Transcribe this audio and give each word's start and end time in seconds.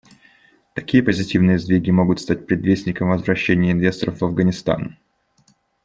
Такие 0.73 1.03
позитивные 1.03 1.59
сдвиги 1.59 1.91
могут 1.91 2.19
стать 2.19 2.47
предвестником 2.47 3.09
возвращения 3.09 3.71
инвесторов 3.71 4.19
в 4.19 4.25
Афганистан. 4.25 4.97